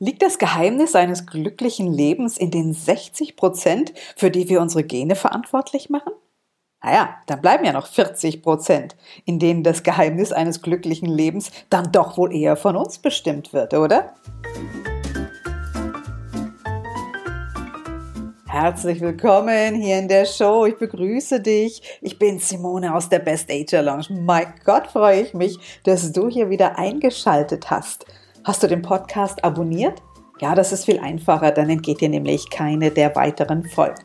Liegt 0.00 0.22
das 0.22 0.38
Geheimnis 0.38 0.96
eines 0.96 1.24
glücklichen 1.24 1.92
Lebens 1.92 2.36
in 2.36 2.50
den 2.50 2.72
60 2.72 3.36
Prozent, 3.36 3.92
für 4.16 4.28
die 4.28 4.48
wir 4.48 4.60
unsere 4.60 4.82
Gene 4.82 5.14
verantwortlich 5.14 5.88
machen? 5.88 6.12
Naja, 6.82 7.14
dann 7.28 7.40
bleiben 7.40 7.64
ja 7.64 7.72
noch 7.72 7.86
40 7.86 8.42
Prozent, 8.42 8.96
in 9.24 9.38
denen 9.38 9.62
das 9.62 9.84
Geheimnis 9.84 10.32
eines 10.32 10.62
glücklichen 10.62 11.08
Lebens 11.08 11.52
dann 11.70 11.92
doch 11.92 12.18
wohl 12.18 12.34
eher 12.34 12.56
von 12.56 12.74
uns 12.74 12.98
bestimmt 12.98 13.52
wird, 13.52 13.72
oder? 13.72 14.14
Herzlich 18.48 19.00
willkommen 19.00 19.76
hier 19.76 19.98
in 20.00 20.08
der 20.08 20.26
Show. 20.26 20.66
Ich 20.66 20.76
begrüße 20.76 21.40
dich. 21.40 21.98
Ich 22.00 22.18
bin 22.18 22.40
Simone 22.40 22.94
aus 22.94 23.08
der 23.08 23.20
Best 23.20 23.48
Age 23.48 23.80
Lounge. 23.80 24.06
Mein 24.10 24.54
Gott, 24.64 24.88
freue 24.88 25.22
ich 25.22 25.34
mich, 25.34 25.58
dass 25.84 26.10
du 26.12 26.28
hier 26.28 26.50
wieder 26.50 26.78
eingeschaltet 26.78 27.70
hast. 27.70 28.06
Hast 28.46 28.62
du 28.62 28.66
den 28.66 28.82
Podcast 28.82 29.42
abonniert? 29.42 30.02
Ja, 30.38 30.54
das 30.54 30.70
ist 30.70 30.84
viel 30.84 30.98
einfacher, 30.98 31.50
dann 31.50 31.70
entgeht 31.70 32.02
dir 32.02 32.10
nämlich 32.10 32.50
keine 32.50 32.90
der 32.90 33.16
weiteren 33.16 33.64
Folgen. 33.64 34.02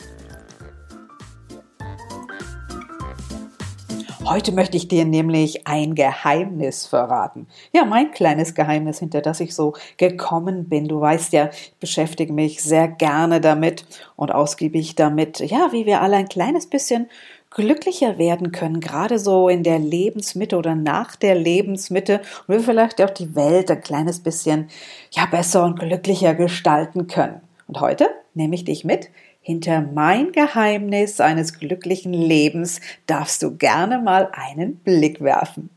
Heute 4.24 4.54
möchte 4.54 4.78
ich 4.78 4.88
dir 4.88 5.04
nämlich 5.04 5.68
ein 5.68 5.94
Geheimnis 5.94 6.86
verraten. 6.86 7.48
Ja, 7.74 7.84
mein 7.84 8.12
kleines 8.12 8.56
Geheimnis, 8.56 9.00
hinter 9.00 9.20
das 9.22 9.42
ich 9.42 9.54
so 9.54 9.74
gekommen 9.98 10.70
bin. 10.70 10.88
Du 10.88 11.02
weißt 11.02 11.34
ja, 11.34 11.50
ich 11.50 11.74
beschäftige 11.80 12.32
mich 12.32 12.64
sehr 12.64 12.88
gerne 12.88 13.42
damit 13.42 13.86
und 14.16 14.32
ausgiebig 14.32 14.96
damit, 14.96 15.40
ja, 15.40 15.74
wie 15.74 15.86
wir 15.86 16.02
alle 16.02 16.16
ein 16.16 16.30
kleines 16.30 16.68
bisschen 16.68 17.10
glücklicher 17.52 18.18
werden 18.18 18.52
können, 18.52 18.80
gerade 18.80 19.20
so 19.20 19.50
in 19.50 19.64
der 19.64 19.80
Lebensmitte 19.80 20.58
oder 20.58 20.76
nach 20.76 21.16
der 21.16 21.36
Lebensmitte 21.36 22.22
und 22.48 22.56
wir 22.56 22.60
vielleicht 22.62 23.02
auch 23.02 23.10
die 23.10 23.36
Welt 23.36 23.72
ein 23.72 23.82
kleines 23.82 24.20
bisschen 24.20 24.70
ja 25.12 25.26
besser 25.26 25.64
und 25.66 25.80
glücklicher 25.80 26.36
gestalten 26.36 27.08
können. 27.08 27.42
Und 27.68 27.82
heute 27.82 28.08
nehme 28.34 28.56
ich 28.56 28.66
dich 28.66 28.84
mit. 28.84 29.10
Hinter 29.42 29.82
mein 29.82 30.32
Geheimnis 30.32 31.20
eines 31.22 31.58
glücklichen 31.58 32.14
Lebens 32.14 32.82
darfst 33.08 33.42
du 33.42 33.56
gerne 33.56 34.00
mal 34.00 34.30
einen 34.32 34.76
Blick 34.76 35.22
werfen. 35.22 35.70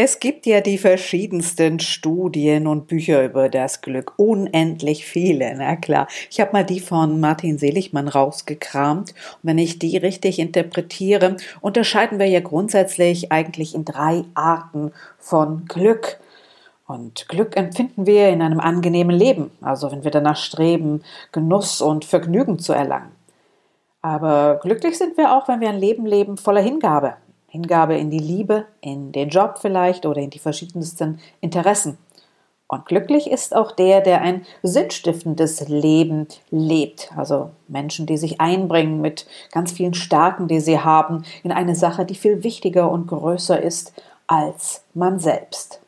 Es 0.00 0.20
gibt 0.20 0.46
ja 0.46 0.60
die 0.60 0.78
verschiedensten 0.78 1.80
Studien 1.80 2.68
und 2.68 2.86
Bücher 2.86 3.24
über 3.24 3.48
das 3.48 3.80
Glück, 3.80 4.12
unendlich 4.16 5.04
viele, 5.04 5.52
na 5.56 5.74
klar. 5.74 6.06
Ich 6.30 6.40
habe 6.40 6.52
mal 6.52 6.64
die 6.64 6.78
von 6.78 7.18
Martin 7.18 7.58
Seligmann 7.58 8.06
rausgekramt 8.06 9.10
und 9.10 9.38
wenn 9.42 9.58
ich 9.58 9.80
die 9.80 9.96
richtig 9.96 10.38
interpretiere, 10.38 11.36
unterscheiden 11.60 12.20
wir 12.20 12.28
ja 12.28 12.38
grundsätzlich 12.38 13.32
eigentlich 13.32 13.74
in 13.74 13.84
drei 13.84 14.22
Arten 14.34 14.92
von 15.18 15.64
Glück. 15.64 16.20
Und 16.86 17.28
Glück 17.28 17.56
empfinden 17.56 18.06
wir 18.06 18.28
in 18.28 18.40
einem 18.40 18.60
angenehmen 18.60 19.16
Leben, 19.16 19.50
also 19.60 19.90
wenn 19.90 20.04
wir 20.04 20.12
danach 20.12 20.36
streben, 20.36 21.02
Genuss 21.32 21.80
und 21.80 22.04
Vergnügen 22.04 22.60
zu 22.60 22.72
erlangen. 22.72 23.10
Aber 24.00 24.60
glücklich 24.62 24.96
sind 24.96 25.16
wir 25.16 25.36
auch, 25.36 25.48
wenn 25.48 25.60
wir 25.60 25.70
ein 25.70 25.80
Leben 25.80 26.06
leben 26.06 26.36
voller 26.36 26.62
Hingabe, 26.62 27.16
Hingabe 27.48 27.96
in 27.96 28.10
die 28.10 28.18
Liebe, 28.18 28.66
in 28.80 29.12
den 29.12 29.30
Job 29.30 29.58
vielleicht 29.60 30.06
oder 30.06 30.20
in 30.20 30.30
die 30.30 30.38
verschiedensten 30.38 31.18
Interessen. 31.40 31.98
Und 32.70 32.84
glücklich 32.84 33.30
ist 33.30 33.56
auch 33.56 33.72
der, 33.72 34.02
der 34.02 34.20
ein 34.20 34.44
sinnstiftendes 34.62 35.68
Leben 35.68 36.28
lebt. 36.50 37.10
Also 37.16 37.50
Menschen, 37.66 38.04
die 38.04 38.18
sich 38.18 38.42
einbringen 38.42 39.00
mit 39.00 39.26
ganz 39.52 39.72
vielen 39.72 39.94
Stärken, 39.94 40.48
die 40.48 40.60
sie 40.60 40.78
haben, 40.78 41.24
in 41.42 41.50
eine 41.50 41.74
Sache, 41.74 42.04
die 42.04 42.14
viel 42.14 42.44
wichtiger 42.44 42.90
und 42.90 43.06
größer 43.06 43.60
ist 43.60 43.94
als 44.26 44.84
man 44.92 45.18
selbst. 45.18 45.80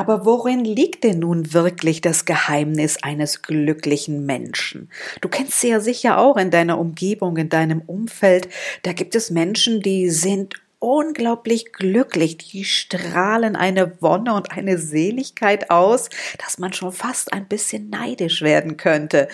Aber 0.00 0.24
worin 0.24 0.64
liegt 0.64 1.04
denn 1.04 1.18
nun 1.18 1.52
wirklich 1.52 2.00
das 2.00 2.24
Geheimnis 2.24 3.02
eines 3.02 3.42
glücklichen 3.42 4.24
Menschen? 4.24 4.88
Du 5.20 5.28
kennst 5.28 5.60
sie 5.60 5.68
ja 5.68 5.80
sicher 5.80 6.16
auch 6.16 6.38
in 6.38 6.50
deiner 6.50 6.78
Umgebung, 6.78 7.36
in 7.36 7.50
deinem 7.50 7.82
Umfeld. 7.82 8.48
Da 8.82 8.94
gibt 8.94 9.14
es 9.14 9.28
Menschen, 9.28 9.82
die 9.82 10.08
sind 10.08 10.54
unglaublich 10.78 11.74
glücklich, 11.74 12.38
die 12.38 12.64
strahlen 12.64 13.56
eine 13.56 14.00
Wonne 14.00 14.32
und 14.32 14.52
eine 14.52 14.78
Seligkeit 14.78 15.70
aus, 15.70 16.08
dass 16.42 16.56
man 16.56 16.72
schon 16.72 16.92
fast 16.92 17.34
ein 17.34 17.46
bisschen 17.46 17.90
neidisch 17.90 18.40
werden 18.40 18.78
könnte. 18.78 19.28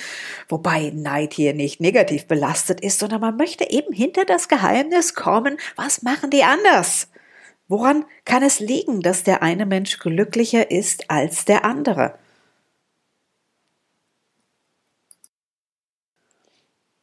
Wobei 0.48 0.90
Neid 0.92 1.32
hier 1.32 1.54
nicht 1.54 1.80
negativ 1.80 2.26
belastet 2.26 2.80
ist, 2.80 2.98
sondern 2.98 3.20
man 3.20 3.36
möchte 3.36 3.70
eben 3.70 3.92
hinter 3.92 4.24
das 4.24 4.48
Geheimnis 4.48 5.14
kommen, 5.14 5.58
was 5.76 6.02
machen 6.02 6.30
die 6.30 6.42
anders? 6.42 7.06
Woran 7.68 8.04
kann 8.24 8.44
es 8.44 8.60
liegen, 8.60 9.00
dass 9.00 9.24
der 9.24 9.42
eine 9.42 9.66
Mensch 9.66 9.98
glücklicher 9.98 10.70
ist 10.70 11.10
als 11.10 11.44
der 11.44 11.64
andere? 11.64 12.14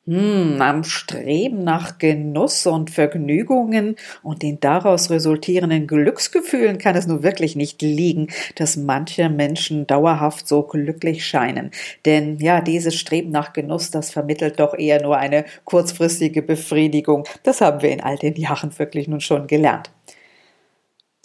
Hm, 0.06 0.62
am 0.62 0.84
Streben 0.84 1.64
nach 1.64 1.98
Genuss 1.98 2.66
und 2.68 2.92
Vergnügungen 2.92 3.96
und 4.22 4.42
den 4.42 4.60
daraus 4.60 5.10
resultierenden 5.10 5.88
Glücksgefühlen 5.88 6.78
kann 6.78 6.98
es 6.98 7.08
nun 7.08 7.24
wirklich 7.24 7.56
nicht 7.56 7.82
liegen, 7.82 8.28
dass 8.56 8.76
manche 8.76 9.30
Menschen 9.30 9.88
dauerhaft 9.88 10.46
so 10.46 10.64
glücklich 10.64 11.26
scheinen. 11.26 11.72
Denn 12.06 12.38
ja, 12.40 12.60
dieses 12.60 12.96
Streben 12.96 13.32
nach 13.32 13.54
Genuss, 13.54 13.92
das 13.92 14.12
vermittelt 14.12 14.60
doch 14.60 14.78
eher 14.78 15.02
nur 15.02 15.18
eine 15.18 15.46
kurzfristige 15.64 16.42
Befriedigung. 16.42 17.24
Das 17.44 17.62
haben 17.62 17.82
wir 17.82 17.92
in 17.92 18.02
all 18.02 18.18
den 18.18 18.36
Jahren 18.36 18.78
wirklich 18.78 19.08
nun 19.08 19.22
schon 19.22 19.48
gelernt. 19.48 19.90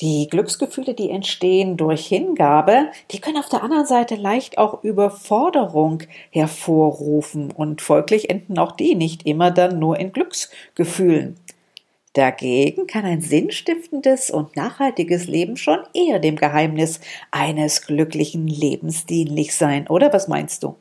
Die 0.01 0.29
Glücksgefühle, 0.29 0.95
die 0.95 1.11
entstehen 1.11 1.77
durch 1.77 2.07
Hingabe, 2.07 2.91
die 3.11 3.21
können 3.21 3.37
auf 3.39 3.49
der 3.49 3.65
anderen 3.65 3.87
Seite 3.87 4.15
leicht 4.15 4.57
auch 4.57 4.85
Überforderung 4.85 6.05
hervorrufen 6.31 7.51
und 7.51 7.83
folglich 7.83 8.31
enden 8.31 8.59
auch 8.59 8.73
die 8.73 8.95
nicht 8.95 9.27
immer 9.27 9.51
dann 9.51 9.81
nur 9.81 9.99
in 9.99 10.13
Glücksgefühlen. 10.13 11.37
Dagegen 12.13 12.87
kann 12.87 13.05
ein 13.05 13.23
sinnstiftendes 13.23 14.31
und 14.31 14.55
nachhaltiges 14.57 15.27
Leben 15.27 15.57
schon 15.57 15.81
eher 15.95 16.21
dem 16.21 16.37
Geheimnis 16.37 17.01
eines 17.33 17.83
glücklichen 17.83 18.47
Lebens 18.47 19.05
dienlich 19.05 19.55
sein, 19.57 19.89
oder 19.89 20.13
was 20.13 20.29
meinst 20.29 20.63
du? 20.63 20.77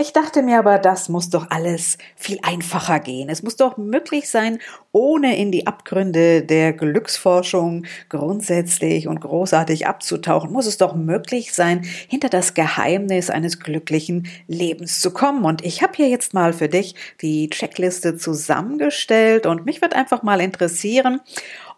Ich 0.00 0.14
dachte 0.14 0.40
mir 0.40 0.58
aber, 0.58 0.78
das 0.78 1.10
muss 1.10 1.28
doch 1.28 1.50
alles 1.50 1.98
viel 2.16 2.38
einfacher 2.40 3.00
gehen. 3.00 3.28
Es 3.28 3.42
muss 3.42 3.56
doch 3.56 3.76
möglich 3.76 4.30
sein, 4.30 4.58
ohne 4.92 5.36
in 5.36 5.52
die 5.52 5.66
Abgründe 5.66 6.40
der 6.40 6.72
Glücksforschung 6.72 7.84
grundsätzlich 8.08 9.08
und 9.08 9.20
großartig 9.20 9.86
abzutauchen, 9.86 10.52
muss 10.52 10.64
es 10.64 10.78
doch 10.78 10.94
möglich 10.94 11.52
sein, 11.52 11.82
hinter 12.08 12.30
das 12.30 12.54
Geheimnis 12.54 13.28
eines 13.28 13.60
glücklichen 13.60 14.26
Lebens 14.48 15.00
zu 15.00 15.10
kommen. 15.10 15.44
Und 15.44 15.66
ich 15.66 15.82
habe 15.82 15.92
hier 15.94 16.08
jetzt 16.08 16.32
mal 16.32 16.54
für 16.54 16.70
dich 16.70 16.94
die 17.20 17.50
Checkliste 17.50 18.16
zusammengestellt 18.16 19.44
und 19.44 19.66
mich 19.66 19.82
wird 19.82 19.94
einfach 19.94 20.22
mal 20.22 20.40
interessieren, 20.40 21.20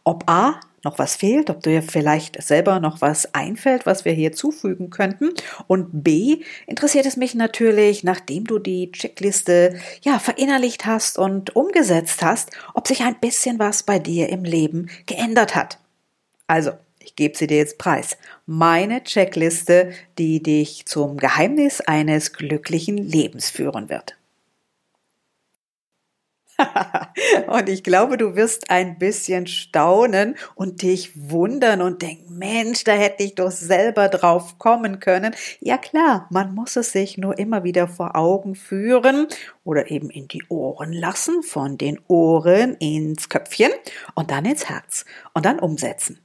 ob 0.04 0.30
A, 0.30 0.60
noch 0.84 0.98
was 0.98 1.16
fehlt, 1.16 1.50
ob 1.50 1.62
dir 1.62 1.82
vielleicht 1.82 2.42
selber 2.42 2.80
noch 2.80 3.00
was 3.00 3.34
einfällt, 3.34 3.86
was 3.86 4.04
wir 4.04 4.12
hier 4.12 4.32
zufügen 4.32 4.90
könnten. 4.90 5.30
Und 5.66 6.02
B, 6.02 6.42
interessiert 6.66 7.06
es 7.06 7.16
mich 7.16 7.34
natürlich, 7.34 8.04
nachdem 8.04 8.44
du 8.44 8.58
die 8.58 8.90
Checkliste 8.92 9.78
ja 10.02 10.18
verinnerlicht 10.18 10.86
hast 10.86 11.18
und 11.18 11.54
umgesetzt 11.54 12.22
hast, 12.22 12.50
ob 12.74 12.88
sich 12.88 13.02
ein 13.02 13.20
bisschen 13.20 13.58
was 13.58 13.82
bei 13.82 13.98
dir 13.98 14.28
im 14.28 14.44
Leben 14.44 14.90
geändert 15.06 15.54
hat. 15.54 15.78
Also, 16.46 16.72
ich 16.98 17.16
gebe 17.16 17.36
sie 17.36 17.46
dir 17.46 17.58
jetzt 17.58 17.78
preis. 17.78 18.16
Meine 18.46 19.02
Checkliste, 19.04 19.92
die 20.18 20.42
dich 20.42 20.86
zum 20.86 21.16
Geheimnis 21.16 21.80
eines 21.80 22.32
glücklichen 22.32 22.96
Lebens 22.96 23.50
führen 23.50 23.88
wird. 23.88 24.16
und 27.46 27.68
ich 27.68 27.82
glaube, 27.82 28.16
du 28.16 28.36
wirst 28.36 28.70
ein 28.70 28.98
bisschen 28.98 29.46
staunen 29.46 30.36
und 30.54 30.82
dich 30.82 31.10
wundern 31.14 31.82
und 31.82 32.02
denken, 32.02 32.38
Mensch, 32.38 32.84
da 32.84 32.92
hätte 32.92 33.22
ich 33.22 33.34
doch 33.34 33.50
selber 33.50 34.08
drauf 34.08 34.58
kommen 34.58 35.00
können. 35.00 35.34
Ja 35.60 35.78
klar, 35.78 36.26
man 36.30 36.54
muss 36.54 36.76
es 36.76 36.92
sich 36.92 37.18
nur 37.18 37.38
immer 37.38 37.64
wieder 37.64 37.88
vor 37.88 38.16
Augen 38.16 38.54
führen 38.54 39.26
oder 39.64 39.90
eben 39.90 40.10
in 40.10 40.28
die 40.28 40.42
Ohren 40.48 40.92
lassen, 40.92 41.42
von 41.42 41.78
den 41.78 42.00
Ohren 42.08 42.76
ins 42.76 43.28
Köpfchen 43.28 43.70
und 44.14 44.30
dann 44.30 44.44
ins 44.44 44.68
Herz 44.68 45.04
und 45.34 45.44
dann 45.46 45.58
umsetzen. 45.58 46.18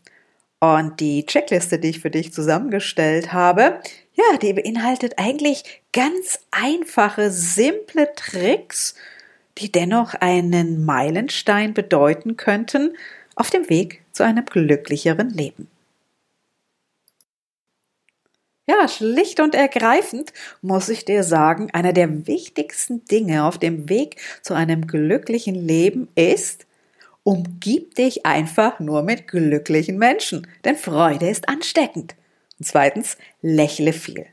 Und 0.59 0.99
die 0.99 1.25
Checkliste, 1.25 1.77
die 1.77 1.89
ich 1.89 1.99
für 1.99 2.09
dich 2.09 2.33
zusammengestellt 2.33 3.31
habe, 3.31 3.79
ja, 4.13 4.37
die 4.41 4.53
beinhaltet 4.53 5.13
eigentlich 5.17 5.83
ganz 5.93 6.39
einfache, 6.49 7.29
simple 7.29 8.11
Tricks, 8.15 8.95
die 9.57 9.71
dennoch 9.71 10.13
einen 10.15 10.85
Meilenstein 10.85 11.73
bedeuten 11.73 12.37
könnten 12.37 12.95
auf 13.35 13.49
dem 13.49 13.69
Weg 13.69 14.01
zu 14.11 14.23
einem 14.23 14.45
glücklicheren 14.45 15.29
Leben. 15.29 15.69
Ja, 18.69 18.89
schlicht 18.89 19.39
und 19.39 19.55
ergreifend 19.55 20.33
muss 20.61 20.89
ich 20.89 21.05
dir 21.05 21.23
sagen, 21.23 21.69
einer 21.71 21.93
der 21.93 22.27
wichtigsten 22.27 23.05
Dinge 23.05 23.45
auf 23.45 23.57
dem 23.57 23.87
Weg 23.87 24.17
zu 24.41 24.53
einem 24.53 24.87
glücklichen 24.87 25.55
Leben 25.55 26.09
ist, 26.15 26.65
umgib 27.23 27.95
dich 27.95 28.25
einfach 28.25 28.79
nur 28.79 29.03
mit 29.03 29.27
glücklichen 29.27 29.97
Menschen, 29.97 30.47
denn 30.65 30.75
Freude 30.75 31.29
ist 31.29 31.47
ansteckend. 31.47 32.15
Und 32.59 32.65
zweitens, 32.65 33.17
lächle 33.41 33.93
viel. 33.93 34.25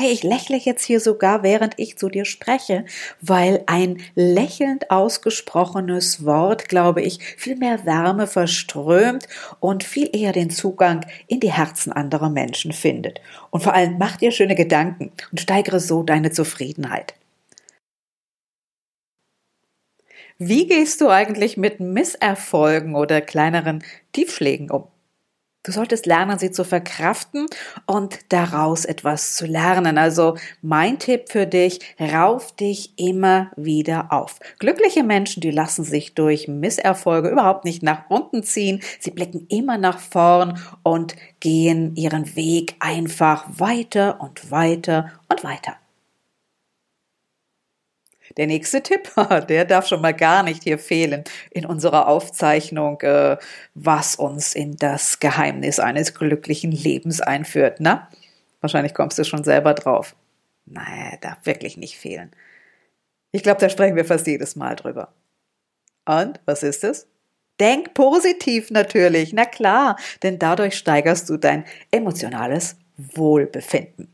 Hey, 0.00 0.12
ich 0.12 0.22
lächle 0.22 0.56
jetzt 0.56 0.82
hier 0.82 0.98
sogar, 0.98 1.42
während 1.42 1.74
ich 1.76 1.98
zu 1.98 2.08
dir 2.08 2.24
spreche, 2.24 2.86
weil 3.20 3.62
ein 3.66 3.98
lächelnd 4.14 4.90
ausgesprochenes 4.90 6.24
Wort, 6.24 6.70
glaube 6.70 7.02
ich, 7.02 7.18
viel 7.36 7.56
mehr 7.56 7.84
Wärme 7.84 8.26
verströmt 8.26 9.28
und 9.58 9.84
viel 9.84 10.08
eher 10.10 10.32
den 10.32 10.48
Zugang 10.48 11.04
in 11.26 11.40
die 11.40 11.52
Herzen 11.52 11.92
anderer 11.92 12.30
Menschen 12.30 12.72
findet. 12.72 13.20
Und 13.50 13.62
vor 13.62 13.74
allem 13.74 13.98
mach 13.98 14.16
dir 14.16 14.30
schöne 14.30 14.54
Gedanken 14.54 15.12
und 15.32 15.38
steigere 15.38 15.80
so 15.80 16.02
deine 16.02 16.30
Zufriedenheit. 16.30 17.12
Wie 20.38 20.66
gehst 20.66 21.02
du 21.02 21.10
eigentlich 21.10 21.58
mit 21.58 21.78
Misserfolgen 21.78 22.94
oder 22.94 23.20
kleineren 23.20 23.84
Tiefschlägen 24.12 24.70
um? 24.70 24.84
Du 25.62 25.72
solltest 25.72 26.06
lernen, 26.06 26.38
sie 26.38 26.50
zu 26.50 26.64
verkraften 26.64 27.44
und 27.84 28.20
daraus 28.30 28.86
etwas 28.86 29.36
zu 29.36 29.44
lernen. 29.44 29.98
Also 29.98 30.38
mein 30.62 30.98
Tipp 30.98 31.28
für 31.28 31.46
dich, 31.46 31.80
rauf 32.00 32.56
dich 32.56 32.94
immer 32.96 33.50
wieder 33.56 34.10
auf. 34.10 34.38
Glückliche 34.58 35.02
Menschen, 35.02 35.42
die 35.42 35.50
lassen 35.50 35.84
sich 35.84 36.14
durch 36.14 36.48
Misserfolge 36.48 37.28
überhaupt 37.28 37.66
nicht 37.66 37.82
nach 37.82 38.08
unten 38.08 38.42
ziehen. 38.42 38.80
Sie 39.00 39.10
blicken 39.10 39.46
immer 39.50 39.76
nach 39.76 39.98
vorn 39.98 40.58
und 40.82 41.14
gehen 41.40 41.94
ihren 41.94 42.36
Weg 42.36 42.76
einfach 42.80 43.44
weiter 43.50 44.18
und 44.22 44.50
weiter 44.50 45.12
und 45.28 45.44
weiter. 45.44 45.79
Der 48.36 48.46
nächste 48.46 48.82
Tipp, 48.82 49.10
der 49.48 49.64
darf 49.64 49.86
schon 49.86 50.00
mal 50.00 50.14
gar 50.14 50.42
nicht 50.42 50.62
hier 50.62 50.78
fehlen 50.78 51.24
in 51.50 51.66
unserer 51.66 52.06
Aufzeichnung, 52.08 53.00
äh, 53.00 53.36
was 53.74 54.16
uns 54.16 54.54
in 54.54 54.76
das 54.76 55.20
Geheimnis 55.20 55.80
eines 55.80 56.14
glücklichen 56.14 56.72
Lebens 56.72 57.20
einführt. 57.20 57.78
Na, 57.80 58.08
wahrscheinlich 58.60 58.94
kommst 58.94 59.18
du 59.18 59.24
schon 59.24 59.44
selber 59.44 59.74
drauf. 59.74 60.14
Naja, 60.66 61.16
darf 61.20 61.38
wirklich 61.44 61.76
nicht 61.76 61.98
fehlen. 61.98 62.30
Ich 63.32 63.42
glaube, 63.42 63.60
da 63.60 63.68
sprechen 63.68 63.96
wir 63.96 64.04
fast 64.04 64.26
jedes 64.26 64.56
Mal 64.56 64.76
drüber. 64.76 65.12
Und 66.04 66.40
was 66.44 66.62
ist 66.62 66.84
es? 66.84 67.06
Denk 67.60 67.92
positiv 67.92 68.70
natürlich, 68.70 69.32
na 69.32 69.44
klar, 69.44 69.96
denn 70.22 70.38
dadurch 70.38 70.76
steigerst 70.76 71.28
du 71.28 71.36
dein 71.36 71.64
emotionales 71.90 72.76
Wohlbefinden. 72.96 74.08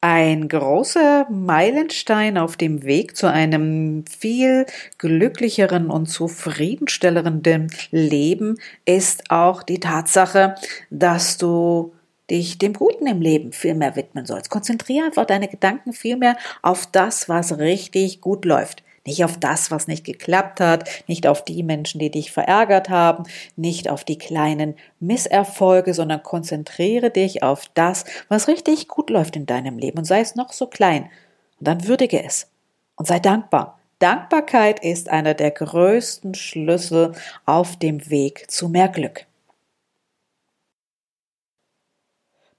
Ein 0.00 0.46
großer 0.46 1.26
Meilenstein 1.28 2.38
auf 2.38 2.56
dem 2.56 2.84
Weg 2.84 3.16
zu 3.16 3.28
einem 3.28 4.04
viel 4.06 4.64
glücklicheren 4.96 5.90
und 5.90 6.06
zufriedenstellenden 6.06 7.66
Leben 7.90 8.60
ist 8.84 9.32
auch 9.32 9.64
die 9.64 9.80
Tatsache, 9.80 10.54
dass 10.90 11.36
du 11.36 11.94
dich 12.30 12.58
dem 12.58 12.74
Guten 12.74 13.08
im 13.08 13.20
Leben 13.20 13.52
viel 13.52 13.74
mehr 13.74 13.96
widmen 13.96 14.24
sollst. 14.24 14.50
Konzentriere 14.50 15.06
einfach 15.06 15.26
deine 15.26 15.48
Gedanken 15.48 15.92
viel 15.92 16.16
mehr 16.16 16.36
auf 16.62 16.86
das, 16.86 17.28
was 17.28 17.58
richtig 17.58 18.20
gut 18.20 18.44
läuft. 18.44 18.84
Nicht 19.08 19.24
auf 19.24 19.38
das, 19.38 19.70
was 19.70 19.86
nicht 19.86 20.04
geklappt 20.04 20.60
hat, 20.60 20.86
nicht 21.06 21.26
auf 21.26 21.42
die 21.42 21.62
Menschen, 21.62 21.98
die 21.98 22.10
dich 22.10 22.30
verärgert 22.30 22.90
haben, 22.90 23.24
nicht 23.56 23.88
auf 23.88 24.04
die 24.04 24.18
kleinen 24.18 24.74
Misserfolge, 25.00 25.94
sondern 25.94 26.22
konzentriere 26.22 27.08
dich 27.08 27.42
auf 27.42 27.70
das, 27.72 28.04
was 28.28 28.48
richtig 28.48 28.86
gut 28.86 29.08
läuft 29.08 29.34
in 29.34 29.46
deinem 29.46 29.78
Leben 29.78 29.96
und 29.96 30.04
sei 30.04 30.20
es 30.20 30.34
noch 30.34 30.52
so 30.52 30.66
klein. 30.66 31.04
Und 31.58 31.68
dann 31.68 31.88
würdige 31.88 32.22
es 32.22 32.50
und 32.96 33.06
sei 33.06 33.18
dankbar. 33.18 33.78
Dankbarkeit 33.98 34.84
ist 34.84 35.08
einer 35.08 35.32
der 35.32 35.52
größten 35.52 36.34
Schlüssel 36.34 37.12
auf 37.46 37.78
dem 37.78 38.10
Weg 38.10 38.50
zu 38.50 38.68
mehr 38.68 38.88
Glück. 38.88 39.24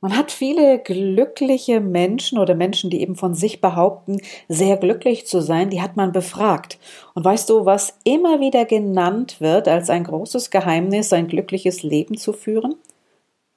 Man 0.01 0.15
hat 0.15 0.31
viele 0.31 0.79
glückliche 0.79 1.81
Menschen 1.81 2.37
oder 2.37 2.55
Menschen, 2.55 2.89
die 2.89 3.01
eben 3.01 3.17
von 3.17 3.33
sich 3.33 3.59
behaupten, 3.59 4.21
sehr 4.47 4.77
glücklich 4.77 5.27
zu 5.27 5.41
sein, 5.41 5.69
die 5.69 5.81
hat 5.81 5.97
man 5.97 6.13
befragt. 6.13 6.79
Und 7.15 7.25
weißt 7.25 7.49
du, 7.49 7.65
was 7.65 7.97
immer 8.05 8.39
wieder 8.39 8.63
genannt 8.63 9.41
wird 9.41 9.67
als 9.67 9.89
ein 9.89 10.05
großes 10.05 10.51
Geheimnis, 10.51 11.11
ein 11.11 11.27
glückliches 11.27 11.83
Leben 11.83 12.17
zu 12.17 12.31
führen? 12.31 12.75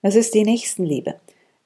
Es 0.02 0.16
ist 0.16 0.34
die 0.34 0.42
Nächstenliebe. 0.42 1.14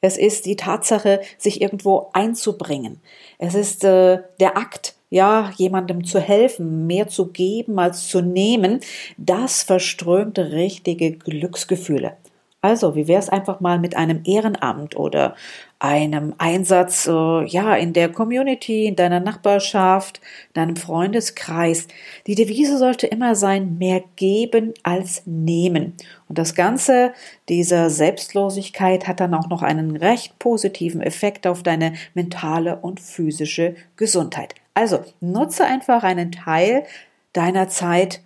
Es 0.02 0.19
ist 0.19 0.44
die 0.44 0.56
Tatsache, 0.56 1.22
sich 1.38 1.62
irgendwo 1.62 2.11
einzubringen. 2.12 3.00
Es 3.38 3.55
ist 3.55 3.82
äh, 3.82 4.19
der 4.40 4.58
Akt, 4.58 4.94
ja, 5.08 5.52
jemandem 5.56 6.05
zu 6.05 6.20
helfen, 6.20 6.87
mehr 6.87 7.08
zu 7.08 7.29
geben 7.29 7.79
als 7.79 8.08
zu 8.08 8.20
nehmen. 8.20 8.81
Das 9.17 9.62
verströmt 9.62 10.38
richtige 10.38 11.12
Glücksgefühle. 11.12 12.17
Also, 12.62 12.97
wie 12.97 13.06
wäre 13.06 13.20
es 13.20 13.29
einfach 13.29 13.61
mal 13.61 13.79
mit 13.79 13.97
einem 13.97 14.23
Ehrenamt 14.25 14.97
oder 14.97 15.37
einem 15.79 16.35
Einsatz 16.38 17.06
äh, 17.06 17.44
ja 17.44 17.75
in 17.76 17.93
der 17.93 18.11
Community, 18.11 18.87
in 18.87 18.97
deiner 18.97 19.20
Nachbarschaft, 19.20 20.20
in 20.49 20.55
deinem 20.55 20.76
Freundeskreis. 20.76 21.87
Die 22.26 22.35
Devise 22.35 22.79
sollte 22.79 23.06
immer 23.06 23.35
sein, 23.35 23.76
mehr 23.79 24.03
geben 24.17 24.73
als 24.82 25.23
nehmen. 25.26 25.93
Und 26.29 26.38
das 26.38 26.55
Ganze 26.55 27.12
dieser 27.49 27.91
Selbstlosigkeit 27.91 29.06
hat 29.06 29.20
dann 29.20 29.35
auch 29.35 29.49
noch 29.49 29.62
einen 29.62 29.97
recht 29.97 30.38
positiven 30.38 31.03
Effekt 31.03 31.47
auf 31.47 31.62
deine 31.62 31.93
mentale 32.14 32.76
und 32.76 32.99
physische 33.00 33.75
Gesundheit. 33.97 34.55
Also 34.73 35.05
nutze 35.20 35.64
einfach 35.64 36.03
einen 36.05 36.32
Teil 36.32 36.85
deiner 37.32 37.69
Zeit 37.69 38.22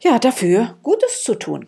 ja 0.00 0.18
dafür 0.18 0.76
Gutes 0.82 1.22
zu 1.24 1.34
tun. 1.34 1.66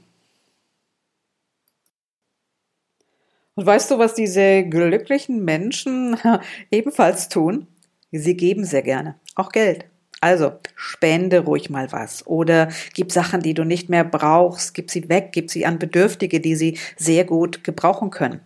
Und 3.59 3.67
weißt 3.67 3.91
du, 3.91 3.99
was 3.99 4.15
diese 4.15 4.63
glücklichen 4.63 5.45
Menschen 5.45 6.17
ebenfalls 6.71 7.29
tun? 7.29 7.67
Sie 8.13 8.37
geben 8.37 8.65
sehr 8.65 8.83
gerne, 8.83 9.17
auch 9.35 9.51
Geld. 9.51 9.85
Also 10.21 10.53
spende 10.77 11.41
ruhig 11.41 11.69
mal 11.69 11.91
was 11.91 12.25
oder 12.25 12.69
gib 12.95 13.11
Sachen, 13.11 13.41
die 13.41 13.55
du 13.55 13.65
nicht 13.65 13.89
mehr 13.89 14.05
brauchst, 14.05 14.75
gib 14.75 14.93
sie 14.93 15.09
weg, 15.09 15.31
gib 15.33 15.51
sie 15.51 15.67
an 15.67 15.81
Bedürftige, 15.81 16.39
die 16.39 16.55
sie 16.55 16.79
sehr 16.97 17.25
gut 17.25 17.65
gebrauchen 17.65 18.11
können. 18.11 18.39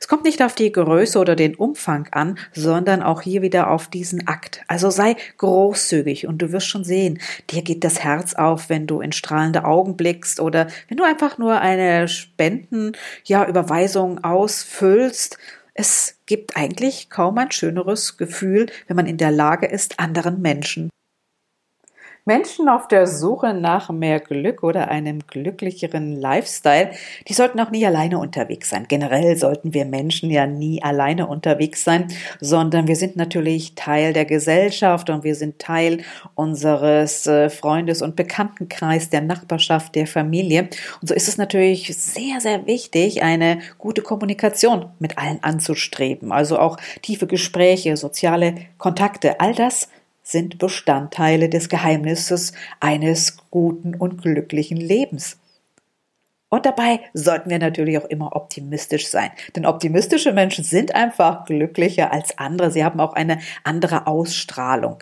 Es 0.00 0.08
kommt 0.08 0.24
nicht 0.24 0.42
auf 0.42 0.54
die 0.54 0.72
Größe 0.72 1.18
oder 1.18 1.36
den 1.36 1.54
Umfang 1.54 2.08
an, 2.12 2.38
sondern 2.52 3.02
auch 3.02 3.22
hier 3.22 3.42
wieder 3.42 3.70
auf 3.70 3.88
diesen 3.88 4.26
Akt. 4.26 4.62
Also 4.68 4.90
sei 4.90 5.16
großzügig 5.38 6.26
und 6.26 6.38
du 6.38 6.52
wirst 6.52 6.66
schon 6.66 6.84
sehen, 6.84 7.20
dir 7.50 7.62
geht 7.62 7.84
das 7.84 8.02
Herz 8.02 8.34
auf, 8.34 8.68
wenn 8.68 8.86
du 8.86 9.00
in 9.00 9.12
strahlende 9.12 9.64
Augen 9.64 9.96
blickst 9.96 10.40
oder 10.40 10.68
wenn 10.88 10.96
du 10.96 11.04
einfach 11.04 11.38
nur 11.38 11.60
eine 11.60 12.08
Spenden, 12.08 12.92
ja, 13.24 13.46
Überweisung 13.46 14.22
ausfüllst. 14.24 15.38
Es 15.74 16.18
gibt 16.26 16.56
eigentlich 16.56 17.10
kaum 17.10 17.38
ein 17.38 17.50
schöneres 17.50 18.16
Gefühl, 18.16 18.66
wenn 18.86 18.96
man 18.96 19.06
in 19.06 19.18
der 19.18 19.30
Lage 19.30 19.66
ist, 19.66 19.98
anderen 20.00 20.40
Menschen 20.40 20.90
Menschen 22.28 22.68
auf 22.68 22.88
der 22.88 23.06
Suche 23.06 23.54
nach 23.54 23.88
mehr 23.90 24.18
Glück 24.18 24.64
oder 24.64 24.88
einem 24.88 25.20
glücklicheren 25.28 26.20
Lifestyle, 26.20 26.90
die 27.28 27.34
sollten 27.34 27.60
auch 27.60 27.70
nie 27.70 27.86
alleine 27.86 28.18
unterwegs 28.18 28.68
sein. 28.68 28.86
Generell 28.88 29.36
sollten 29.36 29.72
wir 29.74 29.84
Menschen 29.84 30.32
ja 30.32 30.44
nie 30.44 30.82
alleine 30.82 31.28
unterwegs 31.28 31.84
sein, 31.84 32.08
sondern 32.40 32.88
wir 32.88 32.96
sind 32.96 33.14
natürlich 33.14 33.76
Teil 33.76 34.12
der 34.12 34.24
Gesellschaft 34.24 35.08
und 35.08 35.22
wir 35.22 35.36
sind 35.36 35.60
Teil 35.60 36.02
unseres 36.34 37.28
äh, 37.28 37.48
Freundes- 37.48 38.02
und 38.02 38.16
Bekanntenkreis, 38.16 39.08
der 39.08 39.20
Nachbarschaft, 39.20 39.94
der 39.94 40.08
Familie. 40.08 40.68
Und 41.00 41.08
so 41.08 41.14
ist 41.14 41.28
es 41.28 41.38
natürlich 41.38 41.96
sehr, 41.96 42.40
sehr 42.40 42.66
wichtig, 42.66 43.22
eine 43.22 43.60
gute 43.78 44.02
Kommunikation 44.02 44.86
mit 44.98 45.16
allen 45.16 45.44
anzustreben. 45.44 46.32
Also 46.32 46.58
auch 46.58 46.76
tiefe 47.02 47.28
Gespräche, 47.28 47.96
soziale 47.96 48.56
Kontakte, 48.78 49.38
all 49.38 49.54
das 49.54 49.88
sind 50.26 50.58
Bestandteile 50.58 51.48
des 51.48 51.68
Geheimnisses 51.68 52.52
eines 52.80 53.36
guten 53.50 53.94
und 53.94 54.22
glücklichen 54.22 54.76
Lebens. 54.76 55.38
Und 56.48 56.66
dabei 56.66 57.00
sollten 57.12 57.48
wir 57.48 57.60
natürlich 57.60 57.96
auch 57.98 58.06
immer 58.06 58.34
optimistisch 58.34 59.06
sein. 59.08 59.30
Denn 59.54 59.66
optimistische 59.66 60.32
Menschen 60.32 60.64
sind 60.64 60.94
einfach 60.96 61.44
glücklicher 61.44 62.12
als 62.12 62.38
andere. 62.38 62.72
Sie 62.72 62.84
haben 62.84 62.98
auch 62.98 63.12
eine 63.12 63.38
andere 63.62 64.08
Ausstrahlung. 64.08 64.98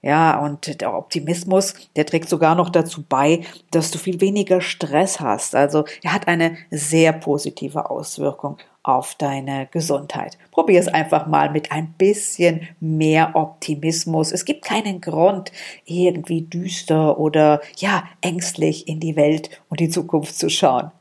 Ja, 0.00 0.38
und 0.38 0.80
der 0.80 0.94
Optimismus, 0.94 1.74
der 1.96 2.06
trägt 2.06 2.28
sogar 2.28 2.54
noch 2.54 2.70
dazu 2.70 3.04
bei, 3.06 3.42
dass 3.72 3.90
du 3.90 3.98
viel 3.98 4.20
weniger 4.20 4.60
Stress 4.60 5.20
hast. 5.20 5.54
Also 5.54 5.84
er 6.02 6.14
hat 6.14 6.28
eine 6.28 6.56
sehr 6.70 7.12
positive 7.12 7.90
Auswirkung 7.90 8.58
auf 8.86 9.16
deine 9.16 9.66
Gesundheit. 9.66 10.38
Probier 10.52 10.78
es 10.78 10.86
einfach 10.86 11.26
mal 11.26 11.50
mit 11.50 11.72
ein 11.72 11.94
bisschen 11.98 12.68
mehr 12.78 13.32
Optimismus. 13.34 14.30
Es 14.30 14.44
gibt 14.44 14.64
keinen 14.64 15.00
Grund, 15.00 15.50
irgendwie 15.84 16.42
düster 16.42 17.18
oder 17.18 17.60
ja, 17.78 18.04
ängstlich 18.20 18.86
in 18.86 19.00
die 19.00 19.16
Welt 19.16 19.50
und 19.68 19.80
die 19.80 19.88
Zukunft 19.88 20.38
zu 20.38 20.48
schauen. 20.48 20.92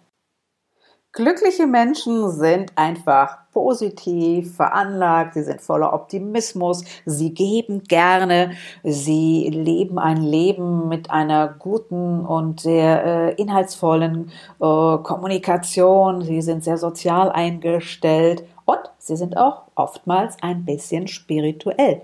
Glückliche 1.15 1.65
Menschen 1.65 2.29
sind 2.29 2.74
einfach 2.75 3.38
positiv 3.53 4.57
veranlagt, 4.57 5.36
sie 5.36 5.43
sind 5.43 5.62
voller 5.62 5.93
Optimismus, 5.93 6.84
sie 7.05 7.34
geben 7.34 7.84
gerne, 7.84 8.51
sie 8.84 9.50
leben 9.50 9.98
ein 9.98 10.17
Leben 10.17 10.89
mit 10.89 11.12
einer 11.12 11.55
guten 11.57 12.25
und 12.25 12.60
sehr 12.60 13.05
äh, 13.05 13.41
inhaltsvollen 13.41 14.29
äh, 14.60 14.98
Kommunikation, 15.03 16.22
sie 16.22 16.41
sind 16.41 16.65
sehr 16.65 16.77
sozial 16.77 17.31
eingestellt 17.31 18.43
und 18.65 18.81
sie 18.98 19.15
sind 19.15 19.38
auch 19.38 19.62
oftmals 19.75 20.36
ein 20.41 20.65
bisschen 20.65 21.07
spirituell. 21.07 22.01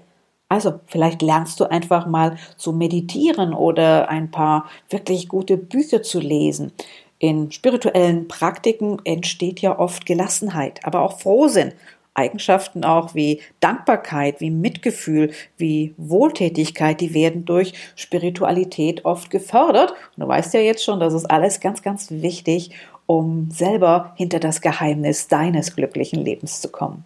Also 0.48 0.80
vielleicht 0.86 1.22
lernst 1.22 1.60
du 1.60 1.66
einfach 1.66 2.08
mal 2.08 2.38
zu 2.56 2.72
meditieren 2.72 3.54
oder 3.54 4.08
ein 4.08 4.32
paar 4.32 4.68
wirklich 4.90 5.28
gute 5.28 5.58
Bücher 5.58 6.02
zu 6.02 6.22
lesen. 6.22 6.72
In 7.22 7.52
spirituellen 7.52 8.28
Praktiken 8.28 8.98
entsteht 9.04 9.60
ja 9.60 9.78
oft 9.78 10.08
Gelassenheit, 10.08 10.80
aber 10.84 11.04
auch 11.04 11.20
Frohsinn. 11.20 11.72
Eigenschaften 12.16 12.84
auch 12.84 13.14
wie 13.14 13.42
Dankbarkeit, 13.60 14.42
wie 14.42 14.50
Mitgefühl, 14.50 15.30
wie 15.56 15.94
Wohltätigkeit, 15.98 17.00
die 17.00 17.14
werden 17.14 17.46
durch 17.46 17.74
Spiritualität 17.96 19.06
oft 19.06 19.30
gefördert. 19.30 19.92
Und 20.18 20.24
du 20.24 20.28
weißt 20.28 20.56
ja 20.56 20.62
jetzt 20.62 20.84
schon, 20.84 21.00
das 21.00 21.14
ist 21.14 21.26
alles 21.26 21.60
ganz, 21.60 21.84
ganz 21.84 22.10
wichtig, 22.10 22.72
um 23.06 23.52
selber 23.52 24.14
hinter 24.18 24.40
das 24.40 24.60
Geheimnis 24.60 25.28
deines 25.28 25.76
glücklichen 25.76 26.26
Lebens 26.26 26.60
zu 26.60 26.70
kommen. 26.70 27.06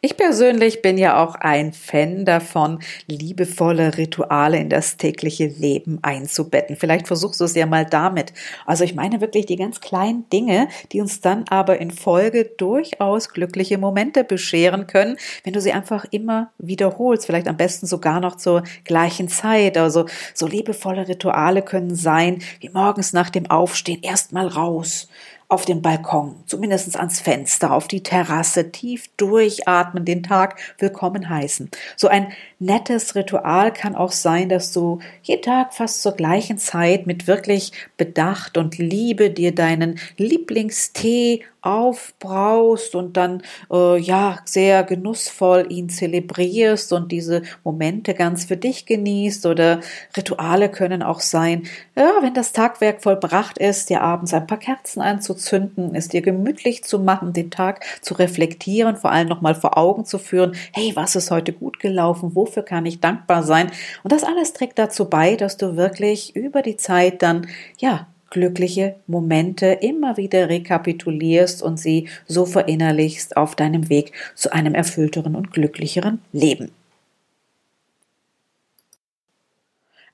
Ich 0.00 0.16
persönlich 0.16 0.82
bin 0.82 0.98
ja 0.98 1.22
auch 1.22 1.34
ein 1.36 1.72
Fan 1.72 2.24
davon, 2.24 2.80
liebevolle 3.06 3.96
Rituale 3.96 4.58
in 4.58 4.68
das 4.68 4.96
tägliche 4.96 5.46
Leben 5.46 5.98
einzubetten. 6.02 6.76
Vielleicht 6.76 7.06
versuchst 7.06 7.40
du 7.40 7.44
es 7.44 7.54
ja 7.54 7.66
mal 7.66 7.84
damit. 7.84 8.32
Also 8.64 8.84
ich 8.84 8.94
meine 8.94 9.20
wirklich 9.20 9.46
die 9.46 9.56
ganz 9.56 9.80
kleinen 9.80 10.28
Dinge, 10.30 10.68
die 10.92 11.00
uns 11.00 11.20
dann 11.20 11.44
aber 11.48 11.80
in 11.80 11.90
Folge 11.90 12.44
durchaus 12.44 13.30
glückliche 13.30 13.78
Momente 13.78 14.24
bescheren 14.24 14.86
können, 14.86 15.16
wenn 15.44 15.52
du 15.52 15.60
sie 15.60 15.72
einfach 15.72 16.04
immer 16.10 16.50
wiederholst. 16.58 17.26
Vielleicht 17.26 17.48
am 17.48 17.56
besten 17.56 17.86
sogar 17.86 18.20
noch 18.20 18.36
zur 18.36 18.62
gleichen 18.84 19.28
Zeit. 19.28 19.78
Also 19.78 20.06
so 20.34 20.46
liebevolle 20.46 21.08
Rituale 21.08 21.62
können 21.62 21.94
sein, 21.94 22.42
wie 22.60 22.68
morgens 22.70 23.12
nach 23.12 23.30
dem 23.30 23.46
Aufstehen 23.46 24.02
erstmal 24.02 24.46
raus 24.46 25.08
auf 25.48 25.64
den 25.64 25.80
Balkon, 25.80 26.34
zumindest 26.46 26.96
ans 26.96 27.20
Fenster, 27.20 27.72
auf 27.72 27.86
die 27.86 28.02
Terrasse, 28.02 28.72
tief 28.72 29.08
durchatmen, 29.16 30.04
den 30.04 30.22
Tag 30.22 30.58
willkommen 30.78 31.28
heißen. 31.28 31.70
So 31.96 32.08
ein 32.08 32.32
nettes 32.58 33.14
Ritual 33.14 33.72
kann 33.72 33.94
auch 33.94 34.12
sein, 34.12 34.48
dass 34.48 34.72
du 34.72 34.98
jeden 35.22 35.42
Tag 35.42 35.74
fast 35.74 36.02
zur 36.02 36.12
gleichen 36.12 36.58
Zeit 36.58 37.06
mit 37.06 37.26
wirklich 37.26 37.72
Bedacht 37.96 38.58
und 38.58 38.78
Liebe 38.78 39.30
dir 39.30 39.54
deinen 39.54 40.00
Lieblingstee 40.16 41.44
aufbraust 41.66 42.94
und 42.94 43.16
dann 43.16 43.42
äh, 43.72 43.98
ja 43.98 44.38
sehr 44.44 44.84
genussvoll 44.84 45.66
ihn 45.68 45.88
zelebrierst 45.88 46.92
und 46.92 47.10
diese 47.10 47.42
Momente 47.64 48.14
ganz 48.14 48.44
für 48.44 48.56
dich 48.56 48.86
genießt 48.86 49.46
oder 49.46 49.80
Rituale 50.16 50.70
können 50.70 51.02
auch 51.02 51.18
sein, 51.18 51.64
ja, 51.96 52.12
wenn 52.20 52.34
das 52.34 52.52
Tagwerk 52.52 53.02
vollbracht 53.02 53.58
ist, 53.58 53.90
dir 53.90 54.00
abends 54.00 54.32
ein 54.32 54.46
paar 54.46 54.58
Kerzen 54.58 55.00
anzuzünden, 55.00 55.35
es 55.94 56.08
dir 56.08 56.22
gemütlich 56.22 56.84
zu 56.84 56.98
machen, 56.98 57.32
den 57.32 57.50
Tag 57.50 57.84
zu 58.02 58.14
reflektieren, 58.14 58.96
vor 58.96 59.12
allem 59.12 59.28
nochmal 59.28 59.54
vor 59.54 59.78
Augen 59.78 60.04
zu 60.04 60.18
führen, 60.18 60.52
hey, 60.72 60.92
was 60.94 61.16
ist 61.16 61.30
heute 61.30 61.52
gut 61.52 61.80
gelaufen, 61.80 62.34
wofür 62.34 62.62
kann 62.62 62.86
ich 62.86 63.00
dankbar 63.00 63.42
sein? 63.42 63.70
Und 64.02 64.12
das 64.12 64.24
alles 64.24 64.52
trägt 64.52 64.78
dazu 64.78 65.06
bei, 65.06 65.36
dass 65.36 65.56
du 65.56 65.76
wirklich 65.76 66.34
über 66.34 66.62
die 66.62 66.76
Zeit 66.76 67.22
dann 67.22 67.46
ja 67.78 68.06
glückliche 68.30 68.96
Momente 69.06 69.66
immer 69.66 70.16
wieder 70.16 70.48
rekapitulierst 70.48 71.62
und 71.62 71.78
sie 71.78 72.08
so 72.26 72.44
verinnerlichst 72.44 73.36
auf 73.36 73.54
deinem 73.54 73.88
Weg 73.88 74.12
zu 74.34 74.52
einem 74.52 74.74
erfüllteren 74.74 75.36
und 75.36 75.52
glücklicheren 75.52 76.20
Leben. 76.32 76.70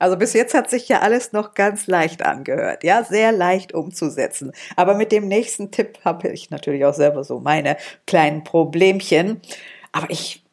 Also 0.03 0.17
bis 0.17 0.33
jetzt 0.33 0.53
hat 0.53 0.69
sich 0.69 0.89
ja 0.89 0.99
alles 0.99 1.31
noch 1.31 1.53
ganz 1.53 1.87
leicht 1.87 2.23
angehört, 2.23 2.83
ja, 2.83 3.05
sehr 3.05 3.31
leicht 3.31 3.73
umzusetzen. 3.73 4.51
Aber 4.75 4.95
mit 4.95 5.13
dem 5.13 5.29
nächsten 5.29 5.71
Tipp 5.71 5.97
habe 6.03 6.27
ich 6.27 6.49
natürlich 6.49 6.83
auch 6.83 6.93
selber 6.93 7.23
so 7.23 7.39
meine 7.39 7.77
kleinen 8.05 8.43
Problemchen. 8.43 9.39
Aber 9.93 10.09
ich 10.09 10.43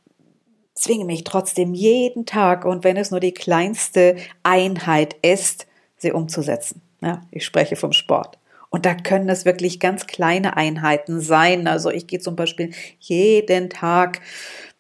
zwinge 0.75 1.05
mich 1.05 1.25
trotzdem 1.25 1.75
jeden 1.75 2.27
Tag 2.27 2.65
und 2.65 2.85
wenn 2.85 2.97
es 2.97 3.11
nur 3.11 3.19
die 3.19 3.35
kleinste 3.35 4.15
Einheit 4.45 5.17
ist, 5.23 5.67
sie 5.97 6.13
umzusetzen. 6.13 6.81
Ja, 7.01 7.23
ich 7.33 7.45
spreche 7.45 7.75
vom 7.75 7.93
Sport. 7.93 8.39
Und 8.69 8.87
da 8.87 8.95
können 8.95 9.29
es 9.29 9.45
wirklich 9.45 9.81
ganz 9.81 10.07
kleine 10.07 10.57
Einheiten 10.57 11.21
sein. 11.21 11.67
Also 11.67 11.91
ich 11.91 12.07
gehe 12.07 12.21
zum 12.21 12.37
Beispiel 12.37 12.71
jeden 13.01 13.69
Tag 13.69 14.21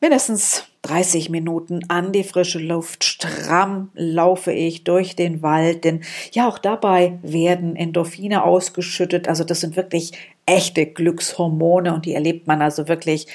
mindestens 0.00 0.69
30 0.82 1.28
Minuten 1.30 1.80
an 1.88 2.12
die 2.12 2.24
frische 2.24 2.58
Luft. 2.58 3.04
Stramm 3.04 3.90
laufe 3.94 4.52
ich 4.52 4.84
durch 4.84 5.14
den 5.14 5.42
Wald, 5.42 5.84
denn 5.84 6.02
ja, 6.32 6.48
auch 6.48 6.58
dabei 6.58 7.18
werden 7.22 7.76
Endorphine 7.76 8.44
ausgeschüttet. 8.44 9.28
Also 9.28 9.44
das 9.44 9.60
sind 9.60 9.76
wirklich 9.76 10.12
echte 10.46 10.86
Glückshormone 10.86 11.94
und 11.94 12.06
die 12.06 12.14
erlebt 12.14 12.46
man 12.46 12.62
also 12.62 12.88
wirklich 12.88 13.26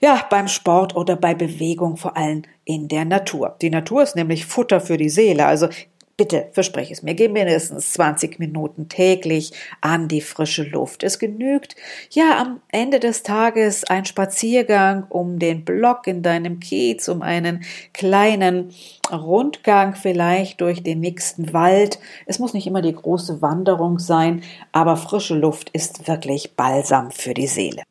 ja, 0.00 0.24
beim 0.30 0.48
Sport 0.48 0.94
oder 0.94 1.16
bei 1.16 1.34
Bewegung, 1.34 1.96
vor 1.96 2.16
allem 2.16 2.42
in 2.64 2.88
der 2.88 3.04
Natur. 3.04 3.56
Die 3.60 3.70
Natur 3.70 4.02
ist 4.02 4.14
nämlich 4.14 4.46
Futter 4.46 4.80
für 4.80 4.96
die 4.96 5.08
Seele. 5.08 5.46
Also 5.46 5.68
Bitte 6.18 6.48
verspreche 6.50 6.92
es 6.92 7.04
mir, 7.04 7.14
geh 7.14 7.28
mindestens 7.28 7.92
20 7.92 8.40
Minuten 8.40 8.88
täglich 8.88 9.52
an 9.80 10.08
die 10.08 10.20
frische 10.20 10.64
Luft. 10.64 11.04
Es 11.04 11.20
genügt, 11.20 11.76
ja, 12.10 12.40
am 12.40 12.60
Ende 12.72 12.98
des 12.98 13.22
Tages 13.22 13.84
ein 13.84 14.04
Spaziergang 14.04 15.04
um 15.10 15.38
den 15.38 15.64
Block 15.64 16.08
in 16.08 16.24
deinem 16.24 16.58
Kiez, 16.58 17.06
um 17.06 17.22
einen 17.22 17.62
kleinen 17.92 18.74
Rundgang 19.12 19.94
vielleicht 19.94 20.60
durch 20.60 20.82
den 20.82 20.98
nächsten 20.98 21.52
Wald. 21.52 22.00
Es 22.26 22.40
muss 22.40 22.52
nicht 22.52 22.66
immer 22.66 22.82
die 22.82 22.96
große 22.96 23.40
Wanderung 23.40 24.00
sein, 24.00 24.42
aber 24.72 24.96
frische 24.96 25.36
Luft 25.36 25.70
ist 25.70 26.08
wirklich 26.08 26.56
Balsam 26.56 27.12
für 27.12 27.32
die 27.32 27.46
Seele. 27.46 27.84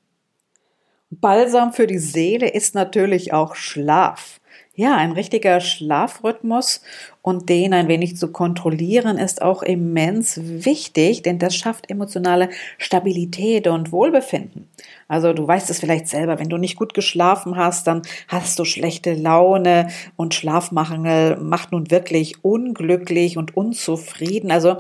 Balsam 1.10 1.72
für 1.72 1.88
die 1.88 1.98
Seele 1.98 2.50
ist 2.50 2.76
natürlich 2.76 3.32
auch 3.32 3.56
Schlaf. 3.56 4.42
Ja, 4.80 4.96
ein 4.96 5.12
richtiger 5.14 5.60
Schlafrhythmus 5.60 6.84
und 7.24 7.50
den 7.50 7.74
ein 7.74 7.88
wenig 7.88 8.16
zu 8.16 8.32
kontrollieren 8.32 9.18
ist 9.18 9.42
auch 9.42 9.64
immens 9.64 10.40
wichtig, 10.40 11.24
denn 11.24 11.40
das 11.40 11.56
schafft 11.56 11.90
emotionale 11.90 12.50
Stabilität 12.78 13.66
und 13.66 13.92
Wohlbefinden. 13.92 14.70
Also 15.08 15.34
du 15.34 15.48
weißt 15.48 15.72
es 15.72 15.80
vielleicht 15.80 16.08
selber, 16.08 16.38
wenn 16.38 16.50
du 16.50 16.58
nicht 16.58 16.76
gut 16.76 16.94
geschlafen 16.94 17.56
hast, 17.56 17.88
dann 17.88 18.04
hast 18.28 18.60
du 18.60 18.66
schlechte 18.66 19.16
Laune 19.16 19.88
und 20.16 20.36
Schlafmangel 20.36 21.38
macht 21.38 21.72
nun 21.72 21.90
wirklich 21.90 22.44
unglücklich 22.44 23.36
und 23.36 23.58
unzufrieden. 23.58 24.52
Also 24.52 24.78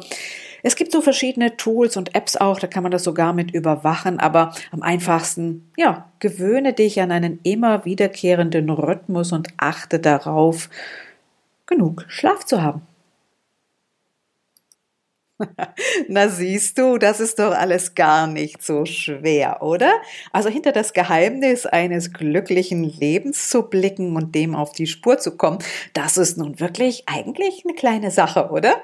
es 0.67 0.75
gibt 0.75 0.91
so 0.91 1.01
verschiedene 1.01 1.55
Tools 1.55 1.95
und 1.95 2.13
Apps 2.13 2.35
auch, 2.35 2.59
da 2.59 2.67
kann 2.67 2.83
man 2.83 2.91
das 2.91 3.05
sogar 3.05 3.31
mit 3.31 3.51
überwachen, 3.51 4.19
aber 4.19 4.53
am 4.71 4.81
einfachsten, 4.81 5.71
ja, 5.77 6.11
gewöhne 6.19 6.73
dich 6.73 6.99
an 6.99 7.11
einen 7.11 7.39
immer 7.43 7.85
wiederkehrenden 7.85 8.69
Rhythmus 8.69 9.31
und 9.31 9.47
achte 9.55 9.99
darauf, 9.99 10.69
genug 11.67 12.03
Schlaf 12.09 12.43
zu 12.43 12.61
haben. 12.61 12.81
Na 16.09 16.27
siehst 16.27 16.77
du, 16.77 16.97
das 16.97 17.21
ist 17.21 17.39
doch 17.39 17.53
alles 17.53 17.95
gar 17.95 18.27
nicht 18.27 18.61
so 18.61 18.83
schwer, 18.83 19.61
oder? 19.61 19.93
Also 20.33 20.49
hinter 20.49 20.73
das 20.73 20.91
Geheimnis 20.91 21.65
eines 21.65 22.11
glücklichen 22.11 22.83
Lebens 22.83 23.49
zu 23.49 23.63
blicken 23.63 24.17
und 24.17 24.35
dem 24.35 24.53
auf 24.53 24.73
die 24.73 24.87
Spur 24.87 25.17
zu 25.17 25.37
kommen, 25.37 25.59
das 25.93 26.17
ist 26.17 26.37
nun 26.37 26.59
wirklich 26.59 27.03
eigentlich 27.07 27.63
eine 27.65 27.75
kleine 27.75 28.11
Sache, 28.11 28.49
oder? 28.49 28.81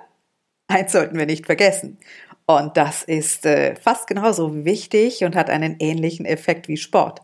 Eins 0.73 0.91
sollten 0.91 1.19
wir 1.19 1.27
nicht 1.27 1.45
vergessen. 1.45 1.99
Und 2.47 2.77
das 2.77 3.03
ist 3.03 3.45
äh, 3.45 3.75
fast 3.75 4.07
genauso 4.07 4.65
wichtig 4.65 5.23
und 5.23 5.35
hat 5.35 5.51
einen 5.51 5.75
ähnlichen 5.79 6.25
Effekt 6.25 6.67
wie 6.67 6.77
Sport. 6.77 7.21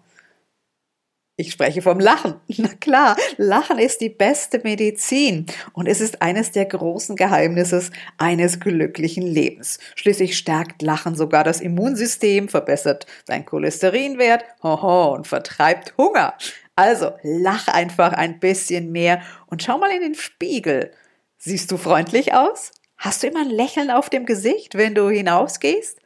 Ich 1.35 1.51
spreche 1.51 1.81
vom 1.81 1.99
Lachen. 1.99 2.35
Na 2.57 2.67
klar, 2.67 3.17
Lachen 3.37 3.79
ist 3.79 4.01
die 4.01 4.09
beste 4.09 4.59
Medizin 4.63 5.47
und 5.73 5.87
es 5.87 5.99
ist 5.99 6.21
eines 6.21 6.51
der 6.51 6.65
großen 6.65 7.15
Geheimnisse 7.15 7.89
eines 8.19 8.59
glücklichen 8.59 9.25
Lebens. 9.25 9.79
Schließlich 9.95 10.37
stärkt 10.37 10.83
Lachen 10.83 11.15
sogar 11.15 11.43
das 11.43 11.59
Immunsystem, 11.59 12.49
verbessert 12.49 13.07
seinen 13.25 13.45
Cholesterinwert 13.45 14.43
hoho, 14.61 15.15
und 15.15 15.27
vertreibt 15.27 15.97
Hunger. 15.97 16.35
Also 16.75 17.13
lach 17.23 17.67
einfach 17.67 18.13
ein 18.13 18.39
bisschen 18.39 18.91
mehr 18.91 19.23
und 19.47 19.63
schau 19.63 19.79
mal 19.79 19.91
in 19.91 20.01
den 20.01 20.15
Spiegel. 20.15 20.91
Siehst 21.37 21.71
du 21.71 21.77
freundlich 21.77 22.33
aus? 22.33 22.73
Hast 22.99 23.23
du 23.23 23.27
immer 23.27 23.39
ein 23.39 23.49
Lächeln 23.49 23.91
auf 23.91 24.09
dem 24.09 24.25
Gesicht, 24.25 24.75
wenn 24.75 24.93
du 24.93 25.09
hinausgehst? 25.09 26.01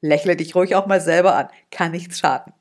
Lächle 0.00 0.34
dich 0.34 0.56
ruhig 0.56 0.74
auch 0.74 0.86
mal 0.86 1.00
selber 1.00 1.36
an, 1.36 1.48
kann 1.70 1.92
nichts 1.92 2.18
schaden. 2.18 2.52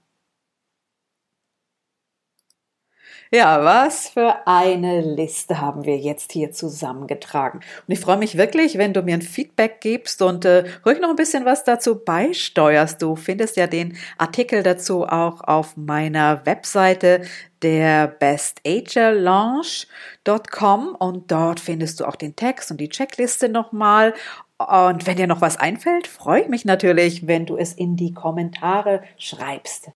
Ja, 3.35 3.63
was 3.63 4.09
für 4.09 4.45
eine 4.45 5.01
Liste 5.01 5.59
haben 5.59 5.85
wir 5.85 5.97
jetzt 5.97 6.31
hier 6.33 6.51
zusammengetragen. 6.51 7.61
Und 7.87 7.91
ich 7.91 7.99
freue 7.99 8.17
mich 8.17 8.37
wirklich, 8.37 8.77
wenn 8.77 8.93
du 8.93 9.01
mir 9.01 9.15
ein 9.15 9.23
Feedback 9.23 9.81
gibst 9.81 10.21
und 10.21 10.45
äh, 10.45 10.65
ruhig 10.85 11.01
noch 11.01 11.09
ein 11.09 11.15
bisschen 11.15 11.43
was 11.43 11.63
dazu 11.63 11.95
beisteuerst. 11.95 13.01
Du 13.01 13.15
findest 13.15 13.57
ja 13.57 13.65
den 13.65 13.97
Artikel 14.19 14.61
dazu 14.61 15.07
auch 15.07 15.41
auf 15.41 15.75
meiner 15.75 16.45
Webseite 16.45 17.23
der 17.63 18.05
bestagerlaunch.com 18.05 20.95
und 20.99 21.31
dort 21.31 21.59
findest 21.59 22.01
du 22.01 22.05
auch 22.05 22.15
den 22.15 22.35
Text 22.35 22.69
und 22.69 22.77
die 22.77 22.89
Checkliste 22.89 23.49
nochmal. 23.49 24.13
Und 24.59 25.07
wenn 25.07 25.17
dir 25.17 25.25
noch 25.25 25.41
was 25.41 25.57
einfällt, 25.57 26.05
freue 26.05 26.41
ich 26.41 26.49
mich 26.49 26.65
natürlich, 26.65 27.25
wenn 27.25 27.47
du 27.47 27.57
es 27.57 27.73
in 27.73 27.95
die 27.95 28.13
Kommentare 28.13 29.01
schreibst. 29.17 29.89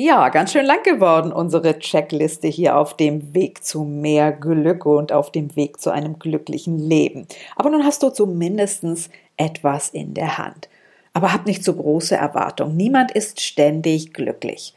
Ja, 0.00 0.28
ganz 0.28 0.52
schön 0.52 0.64
lang 0.64 0.84
geworden, 0.84 1.32
unsere 1.32 1.76
Checkliste 1.80 2.46
hier 2.46 2.76
auf 2.76 2.96
dem 2.96 3.34
Weg 3.34 3.64
zu 3.64 3.82
mehr 3.82 4.30
Glück 4.30 4.86
und 4.86 5.10
auf 5.10 5.32
dem 5.32 5.56
Weg 5.56 5.80
zu 5.80 5.90
einem 5.90 6.20
glücklichen 6.20 6.78
Leben. 6.78 7.26
Aber 7.56 7.68
nun 7.68 7.82
hast 7.82 8.04
du 8.04 8.10
zumindest 8.10 8.84
etwas 9.36 9.88
in 9.88 10.14
der 10.14 10.38
Hand. 10.38 10.68
Aber 11.14 11.32
hab 11.32 11.46
nicht 11.46 11.64
so 11.64 11.74
große 11.74 12.14
Erwartungen. 12.14 12.76
Niemand 12.76 13.10
ist 13.10 13.40
ständig 13.40 14.12
glücklich. 14.12 14.72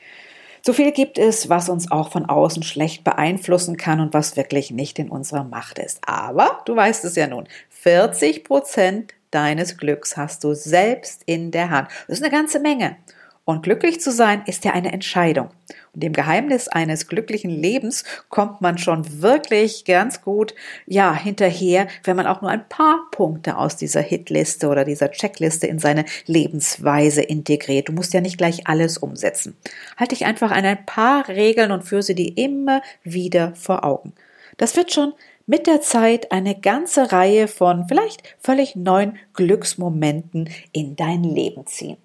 So 0.63 0.73
viel 0.73 0.91
gibt 0.91 1.19
es, 1.19 1.49
was 1.49 1.69
uns 1.69 1.91
auch 1.91 2.09
von 2.09 2.25
außen 2.25 2.63
schlecht 2.63 3.03
beeinflussen 3.03 3.77
kann 3.77 3.99
und 3.99 4.15
was 4.15 4.37
wirklich 4.37 4.71
nicht 4.71 4.97
in 4.97 5.11
unserer 5.11 5.43
Macht 5.43 5.77
ist. 5.77 5.99
Aber 6.03 6.61
du 6.65 6.75
weißt 6.75 7.05
es 7.05 7.15
ja 7.15 7.27
nun, 7.27 7.47
40 7.69 8.43
Prozent 8.43 9.13
deines 9.29 9.77
Glücks 9.77 10.17
hast 10.17 10.43
du 10.43 10.55
selbst 10.55 11.21
in 11.27 11.51
der 11.51 11.69
Hand. 11.69 11.89
Das 12.07 12.17
ist 12.17 12.23
eine 12.23 12.35
ganze 12.35 12.59
Menge. 12.59 12.97
Und 13.43 13.63
glücklich 13.63 13.99
zu 13.99 14.11
sein 14.11 14.43
ist 14.45 14.65
ja 14.65 14.73
eine 14.73 14.91
Entscheidung. 14.91 15.49
Und 15.93 16.03
dem 16.03 16.13
Geheimnis 16.13 16.67
eines 16.67 17.07
glücklichen 17.07 17.49
Lebens 17.49 18.03
kommt 18.29 18.61
man 18.61 18.77
schon 18.77 19.21
wirklich 19.21 19.83
ganz 19.83 20.21
gut, 20.21 20.53
ja, 20.85 21.13
hinterher, 21.13 21.87
wenn 22.03 22.15
man 22.15 22.27
auch 22.27 22.41
nur 22.41 22.51
ein 22.51 22.69
paar 22.69 23.07
Punkte 23.11 23.57
aus 23.57 23.77
dieser 23.77 24.01
Hitliste 24.01 24.67
oder 24.67 24.85
dieser 24.85 25.09
Checkliste 25.11 25.65
in 25.65 25.79
seine 25.79 26.05
Lebensweise 26.27 27.23
integriert. 27.23 27.89
Du 27.89 27.93
musst 27.93 28.13
ja 28.13 28.21
nicht 28.21 28.37
gleich 28.37 28.67
alles 28.67 28.99
umsetzen. 28.99 29.57
Halte 29.97 30.15
dich 30.15 30.25
einfach 30.25 30.51
an 30.51 30.65
ein 30.65 30.85
paar 30.85 31.27
Regeln 31.27 31.71
und 31.71 31.83
führe 31.83 32.03
sie 32.03 32.15
dir 32.15 32.37
immer 32.37 32.81
wieder 33.03 33.55
vor 33.55 33.83
Augen. 33.83 34.13
Das 34.57 34.75
wird 34.75 34.93
schon 34.93 35.13
mit 35.47 35.65
der 35.65 35.81
Zeit 35.81 36.31
eine 36.31 36.59
ganze 36.59 37.11
Reihe 37.11 37.47
von 37.47 37.87
vielleicht 37.87 38.21
völlig 38.39 38.75
neuen 38.75 39.17
Glücksmomenten 39.33 40.49
in 40.71 40.95
dein 40.95 41.23
Leben 41.23 41.65
ziehen. 41.65 41.97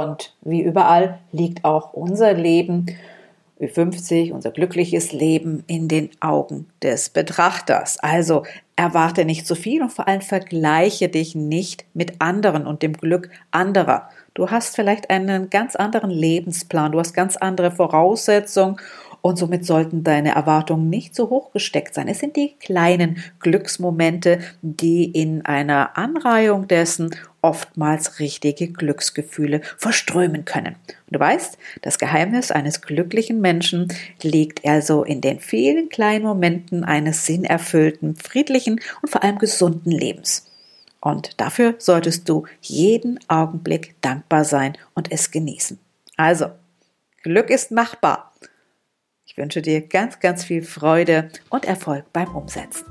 Und 0.00 0.34
wie 0.42 0.62
überall 0.62 1.18
liegt 1.32 1.64
auch 1.64 1.92
unser 1.92 2.32
Leben, 2.32 2.86
wie 3.58 3.68
50, 3.68 4.32
unser 4.32 4.50
glückliches 4.50 5.12
Leben 5.12 5.62
in 5.66 5.88
den 5.88 6.10
Augen 6.20 6.68
des 6.82 7.10
Betrachters. 7.10 7.98
Also 8.00 8.42
erwarte 8.76 9.24
nicht 9.24 9.46
zu 9.46 9.54
viel 9.54 9.82
und 9.82 9.92
vor 9.92 10.08
allem 10.08 10.20
vergleiche 10.20 11.08
dich 11.08 11.34
nicht 11.34 11.84
mit 11.94 12.20
anderen 12.20 12.66
und 12.66 12.82
dem 12.82 12.94
Glück 12.94 13.30
anderer. 13.50 14.08
Du 14.34 14.50
hast 14.50 14.74
vielleicht 14.74 15.10
einen 15.10 15.50
ganz 15.50 15.76
anderen 15.76 16.10
Lebensplan, 16.10 16.92
du 16.92 16.98
hast 16.98 17.14
ganz 17.14 17.36
andere 17.36 17.70
Voraussetzungen 17.70 18.76
und 19.24 19.38
somit 19.38 19.64
sollten 19.64 20.04
deine 20.04 20.34
Erwartungen 20.34 20.90
nicht 20.90 21.14
so 21.14 21.30
hoch 21.30 21.50
gesteckt 21.52 21.94
sein. 21.94 22.08
Es 22.08 22.18
sind 22.18 22.36
die 22.36 22.56
kleinen 22.60 23.24
Glücksmomente, 23.40 24.40
die 24.60 25.06
in 25.06 25.46
einer 25.46 25.96
Anreihung 25.96 26.68
dessen 26.68 27.16
oftmals 27.40 28.18
richtige 28.18 28.68
Glücksgefühle 28.68 29.62
verströmen 29.78 30.44
können. 30.44 30.74
Und 31.06 31.16
du 31.16 31.20
weißt, 31.20 31.56
das 31.80 31.98
Geheimnis 31.98 32.50
eines 32.50 32.82
glücklichen 32.82 33.40
Menschen 33.40 33.88
liegt 34.20 34.62
also 34.66 35.04
in 35.04 35.22
den 35.22 35.40
vielen 35.40 35.88
kleinen 35.88 36.26
Momenten 36.26 36.84
eines 36.84 37.24
sinnerfüllten, 37.24 38.16
friedlichen 38.16 38.78
und 39.00 39.08
vor 39.08 39.22
allem 39.22 39.38
gesunden 39.38 39.90
Lebens. 39.90 40.50
Und 41.00 41.40
dafür 41.40 41.76
solltest 41.78 42.28
du 42.28 42.44
jeden 42.60 43.18
Augenblick 43.28 43.94
dankbar 44.02 44.44
sein 44.44 44.76
und 44.92 45.10
es 45.10 45.30
genießen. 45.30 45.78
Also, 46.18 46.48
Glück 47.22 47.48
ist 47.48 47.70
machbar. 47.70 48.33
Ich 49.34 49.38
wünsche 49.38 49.62
dir 49.62 49.80
ganz, 49.80 50.20
ganz 50.20 50.44
viel 50.44 50.62
Freude 50.62 51.28
und 51.50 51.64
Erfolg 51.64 52.12
beim 52.12 52.36
Umsetzen. 52.36 52.84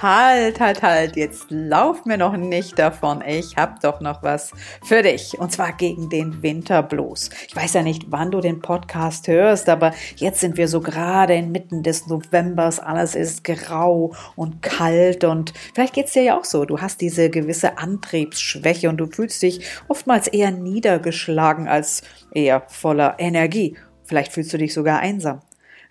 Halt, 0.00 0.60
halt, 0.60 0.82
halt, 0.82 1.16
jetzt 1.16 1.46
lauf 1.50 2.06
mir 2.06 2.16
noch 2.16 2.36
nicht 2.36 2.78
davon. 2.78 3.22
Ich 3.26 3.56
hab 3.56 3.80
doch 3.80 4.00
noch 4.00 4.22
was 4.22 4.52
für 4.82 5.02
dich. 5.02 5.38
Und 5.38 5.52
zwar 5.52 5.72
gegen 5.72 6.08
den 6.08 6.42
Winterblues. 6.42 7.28
Ich 7.48 7.54
weiß 7.54 7.74
ja 7.74 7.82
nicht, 7.82 8.04
wann 8.08 8.30
du 8.30 8.40
den 8.40 8.62
Podcast 8.62 9.28
hörst, 9.28 9.68
aber 9.68 9.92
jetzt 10.16 10.40
sind 10.40 10.56
wir 10.56 10.68
so 10.68 10.80
gerade 10.80 11.34
inmitten 11.34 11.82
des 11.82 12.06
Novembers. 12.06 12.78
Alles 12.78 13.14
ist 13.14 13.44
grau 13.44 14.14
und 14.36 14.62
kalt 14.62 15.24
und 15.24 15.52
vielleicht 15.74 15.94
geht's 15.94 16.12
dir 16.12 16.22
ja 16.22 16.38
auch 16.38 16.44
so. 16.44 16.64
Du 16.64 16.80
hast 16.80 17.00
diese 17.00 17.28
gewisse 17.28 17.76
Antriebsschwäche 17.76 18.88
und 18.88 18.96
du 18.96 19.06
fühlst 19.06 19.42
dich 19.42 19.66
oftmals 19.88 20.28
eher 20.28 20.50
niedergeschlagen 20.50 21.68
als 21.68 22.02
eher 22.32 22.62
voller 22.68 23.16
Energie. 23.18 23.76
Vielleicht 24.04 24.32
fühlst 24.32 24.52
du 24.52 24.58
dich 24.58 24.72
sogar 24.72 25.00
einsam. 25.00 25.40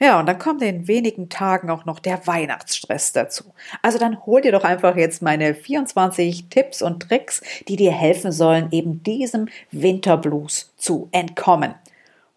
Ja, 0.02 0.20
und 0.20 0.28
dann 0.28 0.40
kommt 0.40 0.62
in 0.62 0.88
wenigen 0.88 1.28
Tagen 1.28 1.70
auch 1.70 1.84
noch 1.84 2.00
der 2.00 2.26
Weihnachtsstress 2.26 3.12
dazu. 3.12 3.54
Also 3.82 3.98
dann 3.98 4.26
hol 4.26 4.40
dir 4.40 4.54
doch 4.54 4.64
einfach 4.64 4.96
jetzt 4.96 5.22
meine 5.22 5.54
24 5.54 6.48
Tipps 6.50 6.82
und 6.82 7.02
Tricks, 7.02 7.42
die 7.68 7.76
dir 7.76 7.92
helfen 7.92 8.32
sollen, 8.32 8.70
eben 8.72 9.04
diesem 9.04 9.50
Winterblues 9.72 10.74
zu 10.78 11.10
entkommen. 11.12 11.76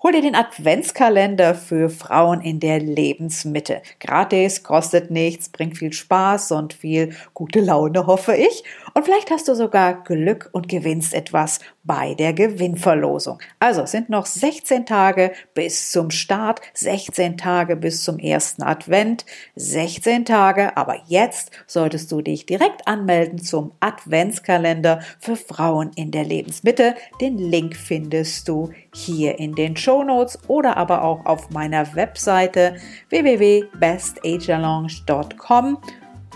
Hol 0.02 0.10
dir 0.10 0.22
den 0.22 0.34
Adventskalender 0.34 1.54
für 1.54 1.88
Frauen 1.88 2.40
in 2.40 2.58
der 2.58 2.80
Lebensmitte. 2.80 3.82
Gratis, 4.00 4.64
kostet 4.64 5.12
nichts, 5.12 5.48
bringt 5.48 5.78
viel 5.78 5.92
Spaß 5.92 6.50
und 6.50 6.72
viel 6.72 7.14
gute 7.34 7.60
Laune, 7.60 8.08
hoffe 8.08 8.34
ich. 8.34 8.64
Und 8.94 9.04
vielleicht 9.04 9.30
hast 9.30 9.48
du 9.48 9.54
sogar 9.54 10.02
Glück 10.04 10.48
und 10.52 10.68
gewinnst 10.68 11.14
etwas 11.14 11.60
bei 11.84 12.14
der 12.14 12.32
Gewinnverlosung. 12.32 13.40
Also 13.58 13.82
es 13.82 13.90
sind 13.90 14.08
noch 14.08 14.26
16 14.26 14.86
Tage 14.86 15.32
bis 15.54 15.90
zum 15.90 16.10
Start, 16.10 16.60
16 16.74 17.38
Tage 17.38 17.76
bis 17.76 18.04
zum 18.04 18.18
ersten 18.18 18.62
Advent, 18.62 19.24
16 19.56 20.24
Tage, 20.24 20.76
aber 20.76 21.00
jetzt 21.06 21.50
solltest 21.66 22.12
du 22.12 22.20
dich 22.20 22.46
direkt 22.46 22.86
anmelden 22.86 23.38
zum 23.38 23.72
Adventskalender 23.80 25.00
für 25.18 25.36
Frauen 25.36 25.90
in 25.96 26.10
der 26.10 26.24
Lebensmitte. 26.24 26.94
Den 27.20 27.38
Link 27.38 27.76
findest 27.76 28.48
du 28.48 28.70
hier 28.94 29.38
in 29.38 29.54
den 29.54 29.76
Show 29.76 30.02
Notes 30.02 30.38
oder 30.48 30.76
aber 30.76 31.02
auch 31.02 31.24
auf 31.26 31.50
meiner 31.50 31.94
Webseite 31.94 32.76
www.bestagealonge.com 33.08 35.78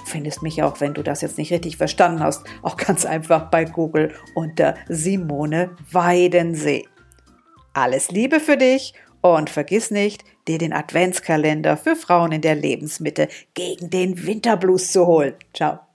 findest 0.07 0.43
mich 0.43 0.63
auch, 0.63 0.81
wenn 0.81 0.95
du 0.95 1.03
das 1.03 1.21
jetzt 1.21 1.39
nicht 1.39 1.53
richtig 1.53 1.77
verstanden 1.77 2.21
hast, 2.21 2.45
auch 2.63 2.77
ganz 2.77 3.05
einfach 3.05 3.51
bei 3.51 3.65
Google 3.65 4.15
unter 4.35 4.75
Simone 4.89 5.71
Weidensee. 5.91 6.87
Alles 7.73 8.11
Liebe 8.11 8.41
für 8.41 8.57
dich 8.57 8.95
und 9.21 9.51
vergiss 9.51 9.91
nicht, 9.91 10.25
dir 10.49 10.59
den 10.59 10.73
Adventskalender 10.73 11.77
für 11.77 11.97
Frauen 11.97 12.33
in 12.33 12.41
der 12.41 12.55
Lebensmitte 12.55 13.29
gegen 13.55 13.91
den 13.91 14.27
Winterblues 14.27 14.93
zu 14.93 15.07
holen. 15.07 15.35
Ciao. 15.53 15.86